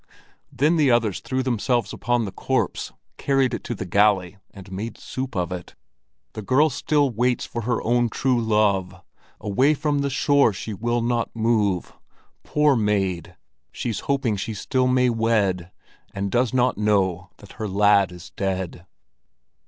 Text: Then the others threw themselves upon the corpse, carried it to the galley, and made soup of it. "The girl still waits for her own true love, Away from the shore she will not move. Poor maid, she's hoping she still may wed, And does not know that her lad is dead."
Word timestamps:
Then 0.51 0.77
the 0.77 0.89
others 0.89 1.19
threw 1.19 1.43
themselves 1.43 1.93
upon 1.93 2.25
the 2.25 2.31
corpse, 2.31 2.91
carried 3.17 3.53
it 3.53 3.63
to 3.65 3.75
the 3.75 3.85
galley, 3.85 4.37
and 4.49 4.71
made 4.71 4.97
soup 4.97 5.35
of 5.35 5.51
it. 5.51 5.75
"The 6.33 6.41
girl 6.41 6.71
still 6.71 7.11
waits 7.11 7.45
for 7.45 7.61
her 7.69 7.83
own 7.83 8.09
true 8.09 8.41
love, 8.41 8.95
Away 9.39 9.75
from 9.75 9.99
the 9.99 10.09
shore 10.09 10.53
she 10.53 10.73
will 10.73 11.01
not 11.03 11.35
move. 11.35 11.93
Poor 12.41 12.75
maid, 12.75 13.35
she's 13.71 13.99
hoping 14.09 14.37
she 14.37 14.55
still 14.55 14.87
may 14.87 15.11
wed, 15.11 15.69
And 16.15 16.31
does 16.31 16.51
not 16.51 16.79
know 16.79 17.29
that 17.37 17.51
her 17.61 17.67
lad 17.67 18.11
is 18.11 18.31
dead." 18.31 18.87